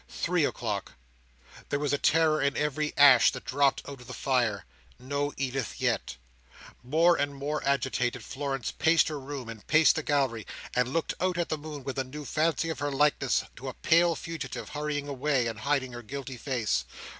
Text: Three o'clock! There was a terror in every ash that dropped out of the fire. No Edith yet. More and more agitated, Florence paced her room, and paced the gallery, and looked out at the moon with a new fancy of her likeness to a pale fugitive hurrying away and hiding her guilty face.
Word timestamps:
Three 0.09 0.43
o'clock! 0.45 0.93
There 1.69 1.77
was 1.77 1.93
a 1.93 1.99
terror 1.99 2.41
in 2.41 2.57
every 2.57 2.91
ash 2.97 3.29
that 3.33 3.45
dropped 3.45 3.87
out 3.87 4.01
of 4.01 4.07
the 4.07 4.15
fire. 4.15 4.65
No 4.97 5.31
Edith 5.37 5.79
yet. 5.79 6.17
More 6.81 7.15
and 7.15 7.35
more 7.35 7.63
agitated, 7.67 8.25
Florence 8.25 8.71
paced 8.71 9.09
her 9.09 9.19
room, 9.19 9.47
and 9.47 9.67
paced 9.67 9.95
the 9.97 10.01
gallery, 10.01 10.47
and 10.75 10.91
looked 10.91 11.13
out 11.21 11.37
at 11.37 11.49
the 11.49 11.55
moon 11.59 11.83
with 11.83 11.99
a 11.99 12.03
new 12.03 12.25
fancy 12.25 12.69
of 12.69 12.79
her 12.79 12.89
likeness 12.91 13.43
to 13.57 13.67
a 13.69 13.75
pale 13.75 14.15
fugitive 14.15 14.69
hurrying 14.69 15.07
away 15.07 15.45
and 15.45 15.59
hiding 15.59 15.91
her 15.93 16.01
guilty 16.01 16.37
face. 16.37 16.83